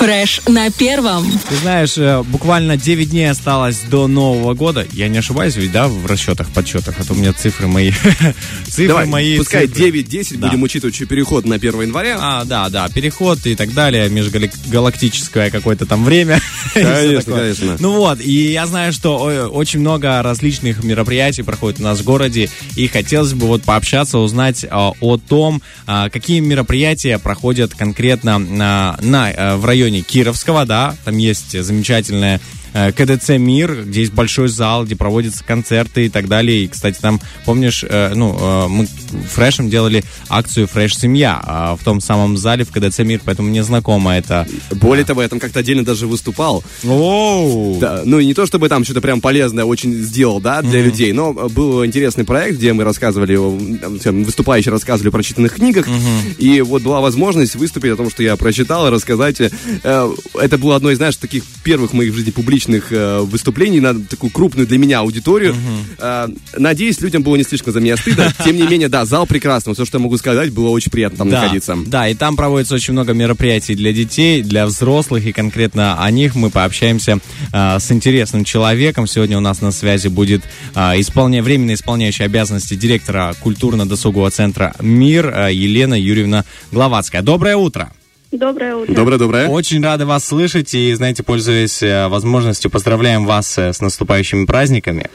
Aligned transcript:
Фреш 0.00 0.40
на 0.48 0.70
первом. 0.70 1.30
Ты 1.50 1.56
знаешь, 1.56 1.98
э, 1.98 2.22
буквально 2.22 2.78
9 2.78 3.10
дней 3.10 3.30
осталось 3.30 3.80
до 3.90 4.06
Нового 4.06 4.54
года. 4.54 4.86
Я 4.92 5.08
не 5.08 5.18
ошибаюсь 5.18 5.56
ведь, 5.56 5.72
да, 5.72 5.88
в 5.88 6.06
расчетах, 6.06 6.48
подсчетах, 6.48 6.94
а 6.98 7.04
то 7.04 7.12
у 7.12 7.16
меня 7.16 7.34
цифры 7.34 7.66
мои. 7.66 7.92
цифры 8.64 8.88
Давай, 8.88 9.06
мои. 9.06 9.36
Пускай 9.36 9.66
9-10 9.66 10.38
да. 10.38 10.48
будем 10.48 10.62
учитывать 10.62 10.94
еще 10.94 11.04
переход 11.04 11.44
на 11.44 11.56
1 11.56 11.82
января. 11.82 12.16
А, 12.18 12.44
да, 12.46 12.70
да, 12.70 12.88
переход 12.88 13.44
и 13.44 13.54
так 13.54 13.74
далее, 13.74 14.08
межгалактическое 14.08 15.50
какое-то 15.50 15.84
там 15.84 16.02
время. 16.02 16.40
Конечно, 16.72 17.34
конечно. 17.34 17.76
Ну 17.78 17.96
вот, 17.96 18.20
и 18.20 18.52
я 18.52 18.66
знаю, 18.66 18.94
что 18.94 19.18
очень 19.52 19.80
много 19.80 20.22
различных 20.22 20.82
мероприятий 20.82 21.42
проходит 21.42 21.80
у 21.80 21.82
нас 21.82 21.98
в 21.98 22.04
городе, 22.04 22.48
и 22.74 22.86
хотелось 22.86 23.34
бы 23.34 23.46
вот 23.46 23.64
пообщаться, 23.64 24.18
узнать 24.18 24.64
а, 24.70 24.92
о 25.00 25.18
том, 25.18 25.60
какие 25.86 26.40
мероприятия 26.40 27.18
проходят 27.18 27.74
конкретно 27.74 28.38
на, 28.38 28.96
на, 29.02 29.30
э, 29.30 29.56
в 29.56 29.64
районе 29.64 29.89
районе 29.90 30.02
Кировского, 30.02 30.66
да, 30.66 30.94
там 31.04 31.16
есть 31.16 31.60
замечательная 31.60 32.40
КДЦ 32.72 33.30
«Мир», 33.30 33.84
где 33.86 34.00
есть 34.00 34.12
большой 34.12 34.48
зал, 34.48 34.84
где 34.84 34.96
проводятся 34.96 35.44
концерты 35.44 36.06
и 36.06 36.08
так 36.08 36.28
далее. 36.28 36.64
И, 36.64 36.68
кстати, 36.68 36.98
там, 37.00 37.20
помнишь, 37.44 37.84
э, 37.88 38.12
ну, 38.14 38.36
э, 38.38 38.68
мы 38.68 38.86
фрешем 39.32 39.68
делали 39.68 40.04
акцию 40.28 40.66
«Фреш 40.66 40.96
Семья» 40.96 41.40
а, 41.42 41.76
в 41.76 41.84
том 41.84 42.00
самом 42.00 42.36
зале 42.36 42.64
в 42.64 42.70
КДЦ 42.70 43.00
«Мир», 43.00 43.20
поэтому 43.24 43.48
мне 43.48 43.64
знакомо 43.64 44.16
это. 44.16 44.46
Более 44.70 45.04
того, 45.04 45.22
я 45.22 45.28
там 45.28 45.40
как-то 45.40 45.60
отдельно 45.60 45.84
даже 45.84 46.06
выступал. 46.06 46.62
Оу! 46.84 47.78
Да, 47.80 48.02
ну, 48.04 48.18
и 48.18 48.26
не 48.26 48.34
то, 48.34 48.46
чтобы 48.46 48.68
там 48.68 48.84
что-то 48.84 49.00
прям 49.00 49.20
полезное 49.20 49.64
очень 49.64 49.92
сделал, 49.94 50.40
да, 50.40 50.62
для 50.62 50.80
mm-hmm. 50.80 50.84
людей, 50.84 51.12
но 51.12 51.32
был 51.32 51.84
интересный 51.84 52.24
проект, 52.24 52.58
где 52.58 52.72
мы 52.72 52.84
рассказывали, 52.84 53.36
выступающие 53.36 54.72
рассказывали 54.72 55.08
о 55.08 55.12
прочитанных 55.12 55.54
книгах, 55.54 55.88
mm-hmm. 55.88 56.36
и 56.38 56.60
вот 56.60 56.82
была 56.82 57.00
возможность 57.00 57.56
выступить 57.56 57.92
о 57.92 57.96
том, 57.96 58.10
что 58.10 58.22
я 58.22 58.36
прочитал, 58.36 58.86
и 58.86 58.90
рассказать. 58.90 59.40
Это 59.40 60.58
было 60.58 60.76
одно 60.76 60.90
из, 60.90 60.98
знаешь, 60.98 61.16
таких 61.16 61.44
первых 61.64 61.92
моих 61.92 62.12
в 62.12 62.16
жизни 62.16 62.30
публичных 62.30 62.59
публичных 62.60 62.92
э, 62.92 63.20
выступлений 63.20 63.80
на 63.80 63.98
такую 63.98 64.30
крупную 64.30 64.66
для 64.66 64.78
меня 64.78 65.00
аудиторию. 65.00 65.54
Uh-huh. 65.54 65.96
Э, 65.98 66.28
надеюсь, 66.58 67.00
людям 67.00 67.22
было 67.22 67.36
не 67.36 67.42
слишком 67.42 67.72
за 67.72 67.80
меня 67.80 67.96
стыдно. 67.96 68.32
Тем 68.44 68.56
не 68.56 68.62
менее, 68.62 68.88
да, 68.88 69.04
зал 69.04 69.26
прекрасный. 69.26 69.72
Все, 69.74 69.84
что 69.84 69.98
я 69.98 70.02
могу 70.02 70.18
сказать, 70.18 70.52
было 70.52 70.68
очень 70.68 70.90
приятно 70.90 71.18
там 71.18 71.30
да, 71.30 71.40
находиться. 71.40 71.76
Да, 71.86 72.08
и 72.08 72.14
там 72.14 72.36
проводится 72.36 72.74
очень 72.74 72.92
много 72.92 73.12
мероприятий 73.12 73.74
для 73.74 73.92
детей, 73.92 74.42
для 74.42 74.66
взрослых, 74.66 75.24
и 75.26 75.32
конкретно 75.32 76.02
о 76.02 76.10
них 76.10 76.34
мы 76.34 76.50
пообщаемся 76.50 77.18
э, 77.52 77.78
с 77.78 77.90
интересным 77.90 78.44
человеком. 78.44 79.06
Сегодня 79.06 79.38
у 79.38 79.40
нас 79.40 79.60
на 79.60 79.72
связи 79.72 80.08
будет 80.08 80.42
э, 80.74 81.00
исполня... 81.00 81.42
временно 81.42 81.72
исполняющая 81.72 82.26
обязанности 82.26 82.74
директора 82.74 83.34
культурно-досугового 83.40 84.30
центра 84.30 84.74
«Мир» 84.80 85.32
э, 85.34 85.54
Елена 85.54 85.98
Юрьевна 85.98 86.44
Гловацкая. 86.70 87.22
Доброе 87.22 87.56
утро! 87.56 87.90
Доброе 88.32 88.76
утро. 88.76 88.94
Доброе, 88.94 89.18
доброе. 89.18 89.48
Очень 89.48 89.82
рады 89.82 90.06
вас 90.06 90.24
слышать 90.24 90.72
и, 90.74 90.94
знаете, 90.94 91.24
пользуясь 91.24 91.82
э, 91.82 92.06
возможностью, 92.06 92.70
поздравляем 92.70 93.26
вас 93.26 93.58
э, 93.58 93.72
с 93.72 93.80
наступающими 93.80 94.46
праздниками. 94.46 95.06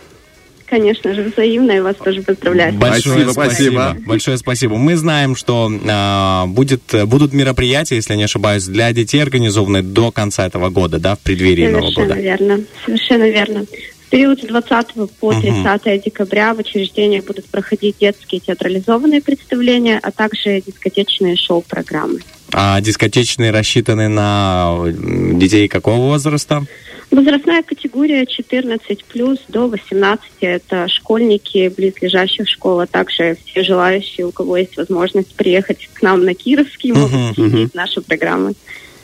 Конечно 0.65 1.13
же, 1.13 1.23
взаимно, 1.23 1.71
и 1.71 1.79
вас 1.79 1.95
тоже 1.95 2.23
поздравляю. 2.23 2.73
Большое 2.73 3.29
спасибо, 3.29 3.31
спасибо. 3.31 3.97
Большое 4.05 4.37
спасибо. 4.37 4.75
Мы 4.75 4.97
знаем, 4.97 5.37
что 5.37 5.71
э, 5.71 6.47
будет, 6.47 6.81
будут 7.05 7.31
мероприятия, 7.31 7.95
если 7.95 8.15
не 8.15 8.23
ошибаюсь, 8.23 8.65
для 8.65 8.91
детей 8.91 9.21
организованные 9.21 9.83
до 9.83 10.11
конца 10.11 10.45
этого 10.45 10.69
года, 10.69 10.99
да, 10.99 11.15
в 11.15 11.19
преддверии 11.19 11.67
Совершенно 11.67 11.79
Нового 11.79 11.95
года. 11.95 12.13
Совершенно 12.15 12.21
верно. 12.21 12.63
Совершенно 12.85 13.29
верно. 13.29 13.65
В 14.05 14.09
период 14.09 14.39
с 14.39 14.45
20 14.45 14.87
по 15.19 15.33
30 15.33 15.65
угу. 15.65 16.01
декабря 16.05 16.53
в 16.53 16.59
учреждениях 16.59 17.25
будут 17.25 17.45
проходить 17.45 17.97
детские 17.99 18.39
театрализованные 18.39 19.21
представления, 19.21 19.99
а 20.01 20.11
также 20.11 20.61
дискотечные 20.61 21.35
шоу-программы. 21.35 22.19
А 22.51 22.79
дискотечные 22.81 23.51
рассчитаны 23.51 24.07
на 24.07 24.77
детей 24.87 25.67
какого 25.67 25.97
возраста? 25.97 26.65
Возрастная 27.11 27.63
категория 27.63 28.25
14 28.25 29.05
плюс 29.05 29.39
до 29.47 29.67
18 29.67 30.23
это 30.41 30.87
школьники 30.87 31.71
близлежащих 31.75 32.47
школ, 32.49 32.81
а 32.81 32.87
также 32.87 33.37
все 33.45 33.63
желающие, 33.63 34.25
у 34.25 34.31
кого 34.31 34.57
есть 34.57 34.75
возможность 34.77 35.33
приехать 35.35 35.89
к 35.93 36.01
нам 36.01 36.25
на 36.25 36.33
Кировский, 36.33 36.91
могут 36.91 37.37
uh-huh, 37.37 37.51
uh-huh. 37.51 37.69
наши 37.73 38.01
программы. 38.01 38.53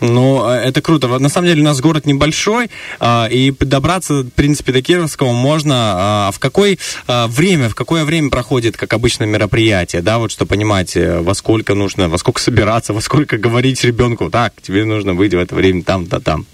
Ну, 0.02 0.50
э, 0.50 0.56
это 0.56 0.82
круто. 0.82 1.08
На 1.08 1.30
самом 1.30 1.48
деле 1.48 1.62
у 1.62 1.66
нас 1.66 1.80
город 1.80 2.06
небольшой, 2.06 2.70
а, 3.00 3.28
и 3.32 3.52
добраться, 3.52 4.24
в 4.24 4.30
принципе, 4.30 4.74
до 4.74 4.82
Кировского 4.82 5.32
можно. 5.32 5.76
А, 5.76 6.32
в 6.32 6.40
какое 6.40 6.78
а, 7.08 7.28
время, 7.28 7.70
в 7.70 7.76
какое 7.76 8.04
время 8.04 8.30
проходит, 8.30 8.78
как 8.78 8.94
обычно, 8.94 9.26
мероприятие, 9.26 10.02
да, 10.02 10.18
вот 10.18 10.32
что 10.32 10.46
понимать, 10.46 10.98
э, 10.98 11.22
во 11.22 11.36
сколько 11.36 11.76
нужно, 11.76 12.10
во 12.10 12.18
сколько 12.18 12.42
собираться, 12.42 12.94
во 12.96 13.02
сколько 13.02 13.38
говорить 13.38 13.84
ребенку, 13.84 14.30
так, 14.30 14.54
тебе 14.62 14.86
нужно 14.86 15.14
выйти 15.14 15.36
в 15.36 15.40
это 15.40 15.56
время 15.56 15.84
там-то 15.84 16.20
там. 16.20 16.46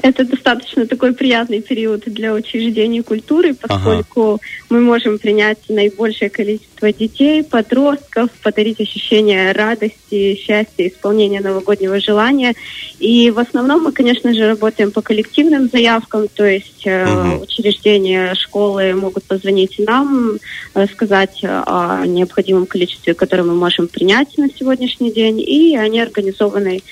Это 0.00 0.24
достаточно 0.24 0.86
такой 0.86 1.12
приятный 1.12 1.60
период 1.60 2.04
для 2.06 2.32
учреждений 2.32 3.02
культуры, 3.02 3.54
поскольку 3.54 4.34
ага. 4.34 4.40
мы 4.70 4.80
можем 4.80 5.18
принять 5.18 5.58
наибольшее 5.68 6.30
количество 6.30 6.92
детей, 6.92 7.42
подростков, 7.42 8.30
подарить 8.42 8.80
ощущение 8.80 9.50
радости, 9.50 10.36
счастья, 10.36 10.86
исполнения 10.86 11.40
новогоднего 11.40 11.98
желания. 11.98 12.54
И 13.00 13.30
в 13.30 13.40
основном 13.40 13.82
мы, 13.82 13.92
конечно 13.92 14.32
же, 14.32 14.46
работаем 14.46 14.92
по 14.92 15.02
коллективным 15.02 15.68
заявкам, 15.68 16.28
то 16.28 16.46
есть 16.46 16.86
ага. 16.86 17.40
учреждения, 17.42 18.34
школы 18.36 18.94
могут 18.94 19.24
позвонить 19.24 19.80
нам, 19.80 20.38
э, 20.74 20.86
сказать 20.86 21.40
о 21.42 22.06
необходимом 22.06 22.66
количестве, 22.66 23.14
которое 23.14 23.42
мы 23.42 23.54
можем 23.54 23.88
принять 23.88 24.38
на 24.38 24.48
сегодняшний 24.48 25.12
день, 25.12 25.40
и 25.40 25.76
они 25.76 26.00
организованы 26.00 26.82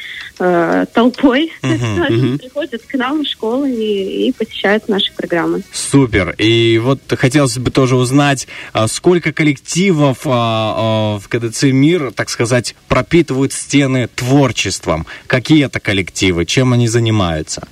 э, 0.40 0.86
толпой, 0.92 1.52
ага. 1.62 2.38
приходят 2.38 2.82
к 2.82 2.95
в 2.96 3.24
школы 3.24 3.70
и, 3.70 4.28
и 4.28 4.32
посещают 4.32 4.88
наши 4.88 5.12
программы. 5.14 5.62
Супер. 5.72 6.34
И 6.38 6.78
вот 6.78 7.00
хотелось 7.16 7.58
бы 7.58 7.70
тоже 7.70 7.96
узнать, 7.96 8.46
а, 8.72 8.88
сколько 8.88 9.32
коллективов 9.32 10.26
а, 10.26 11.16
а, 11.16 11.18
в 11.18 11.28
КДЦ 11.28 11.64
«Мир», 11.64 12.12
так 12.12 12.28
сказать, 12.30 12.74
пропитывают 12.88 13.52
стены 13.52 14.08
творчеством? 14.14 15.06
Какие 15.26 15.66
это 15.66 15.80
коллективы? 15.80 16.46
Чем 16.46 16.72
они 16.72 16.88
занимаются? 16.88 17.68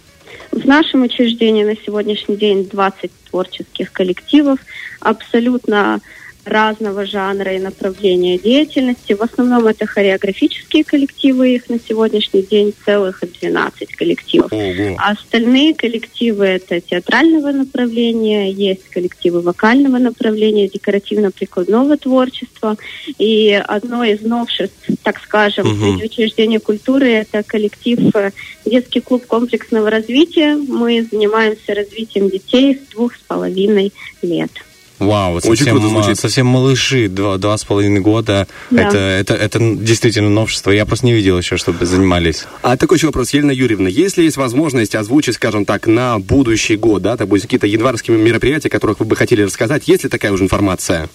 В 0.52 0.64
нашем 0.66 1.02
учреждении 1.02 1.64
на 1.64 1.76
сегодняшний 1.76 2.36
день 2.36 2.68
20 2.68 3.10
творческих 3.30 3.90
коллективов, 3.90 4.60
абсолютно 5.00 6.00
разного 6.44 7.06
жанра 7.06 7.54
и 7.54 7.58
направления 7.58 8.38
деятельности. 8.38 9.12
В 9.12 9.22
основном 9.22 9.66
это 9.66 9.86
хореографические 9.86 10.84
коллективы, 10.84 11.54
их 11.54 11.68
на 11.68 11.78
сегодняшний 11.78 12.42
день 12.42 12.74
целых 12.84 13.22
12 13.40 13.94
коллективов. 13.96 14.52
Ого. 14.52 14.96
А 14.98 15.12
остальные 15.12 15.74
коллективы 15.74 16.44
это 16.44 16.80
театрального 16.80 17.52
направления, 17.52 18.50
есть 18.50 18.88
коллективы 18.90 19.40
вокального 19.40 19.98
направления, 19.98 20.68
декоративно-прикладного 20.68 21.96
творчества. 21.96 22.76
И 23.18 23.52
одно 23.52 24.04
из 24.04 24.20
новшеств, 24.22 24.88
так 25.02 25.20
скажем, 25.20 25.66
угу. 25.66 25.76
среди 25.76 26.04
учреждений 26.04 26.58
культуры 26.58 27.10
это 27.10 27.42
коллектив 27.42 28.14
э, 28.14 28.30
детский 28.64 29.00
клуб 29.00 29.26
комплексного 29.26 29.90
развития. 29.90 30.56
Мы 30.56 31.06
занимаемся 31.10 31.74
развитием 31.74 32.28
детей 32.28 32.76
с 32.76 32.94
двух 32.94 33.14
с 33.14 33.20
половиной 33.20 33.92
лет. 34.22 34.50
Вау, 34.98 35.32
вот 35.32 35.44
Очень 35.44 35.64
совсем, 35.64 35.92
круто 35.92 36.14
совсем 36.14 36.46
малыши, 36.46 37.08
два, 37.08 37.36
два 37.36 37.56
с 37.56 37.64
половиной 37.64 38.00
года. 38.00 38.46
Да. 38.70 38.88
Это, 38.88 38.98
это, 38.98 39.34
это 39.34 39.58
действительно 39.58 40.30
новшество. 40.30 40.70
Я 40.70 40.86
просто 40.86 41.06
не 41.06 41.12
видел 41.12 41.36
еще, 41.36 41.56
чтобы 41.56 41.84
занимались. 41.84 42.44
А 42.62 42.76
такой 42.76 42.98
еще 42.98 43.06
вопрос, 43.06 43.30
Елена 43.30 43.50
Юрьевна. 43.50 43.88
Если 43.88 44.22
есть 44.22 44.36
возможность 44.36 44.94
озвучить, 44.94 45.34
скажем 45.34 45.64
так, 45.64 45.86
на 45.86 46.18
будущий 46.18 46.76
год, 46.76 47.02
да, 47.02 47.16
то 47.16 47.26
будет 47.26 47.42
какие-то 47.42 47.66
январские 47.66 48.16
мероприятия, 48.16 48.68
о 48.68 48.70
которых 48.70 49.00
вы 49.00 49.06
бы 49.06 49.16
хотели 49.16 49.42
рассказать, 49.42 49.88
есть 49.88 50.04
ли 50.04 50.08
такая 50.08 50.32
уже 50.32 50.44
информация? 50.44 51.08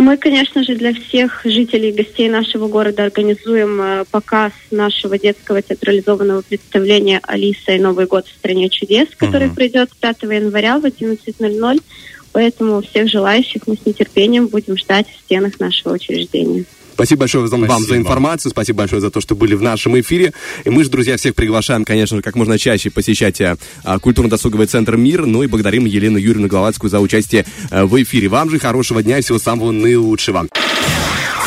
Мы, 0.00 0.16
конечно 0.16 0.64
же, 0.64 0.76
для 0.76 0.94
всех 0.94 1.42
жителей 1.44 1.90
и 1.90 1.92
гостей 1.92 2.30
нашего 2.30 2.68
города 2.68 3.04
организуем 3.04 3.82
э, 3.82 4.04
показ 4.10 4.52
нашего 4.70 5.18
детского 5.18 5.60
театрализованного 5.60 6.40
представления 6.40 7.20
«Алиса 7.22 7.72
и 7.72 7.78
Новый 7.78 8.06
год 8.06 8.26
в 8.26 8.30
стране 8.30 8.70
чудес», 8.70 9.08
который 9.14 9.48
uh-huh. 9.48 9.54
пройдет 9.54 9.90
5 10.00 10.22
января 10.22 10.78
в 10.78 10.86
11.00. 10.86 11.82
Поэтому 12.32 12.82
всех 12.82 13.08
желающих 13.08 13.66
мы 13.66 13.76
с 13.76 13.84
нетерпением 13.84 14.46
будем 14.46 14.76
ждать 14.76 15.06
в 15.08 15.24
стенах 15.24 15.58
нашего 15.58 15.94
учреждения. 15.94 16.64
Спасибо 16.94 17.20
большое 17.20 17.46
вам, 17.46 17.64
вам 17.64 17.82
за 17.82 17.96
информацию, 17.96 18.50
спасибо 18.50 18.78
большое 18.78 19.00
за 19.00 19.10
то, 19.10 19.22
что 19.22 19.34
были 19.34 19.54
в 19.54 19.62
нашем 19.62 19.98
эфире. 20.00 20.34
И 20.64 20.70
мы 20.70 20.84
же, 20.84 20.90
друзья, 20.90 21.16
всех 21.16 21.34
приглашаем, 21.34 21.86
конечно 21.86 22.18
же, 22.18 22.22
как 22.22 22.36
можно 22.36 22.58
чаще 22.58 22.90
посещать 22.90 23.40
а, 23.40 23.56
культурно-досуговый 23.98 24.66
центр 24.66 24.98
«Мир», 24.98 25.24
ну 25.24 25.42
и 25.42 25.46
благодарим 25.46 25.86
Елену 25.86 26.18
Юрьевну 26.18 26.48
Гловацкую 26.48 26.90
за 26.90 27.00
участие 27.00 27.46
а, 27.70 27.86
в 27.86 28.02
эфире. 28.02 28.28
Вам 28.28 28.50
же 28.50 28.58
хорошего 28.58 29.02
дня 29.02 29.16
и 29.16 29.22
всего 29.22 29.38
самого 29.38 29.70
наилучшего. 29.70 30.46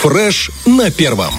Фреш 0.01 0.50
на 0.65 0.89
первом. 0.89 1.33